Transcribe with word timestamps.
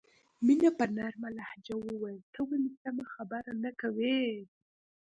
مینه 0.45 0.69
په 0.79 0.85
نرمه 0.97 1.29
لهجه 1.37 1.75
وویل 1.79 2.19
ته 2.33 2.39
ولې 2.49 2.71
سمه 2.81 3.03
خبره 3.13 3.51
نه 3.63 3.71
کوې 3.81 4.17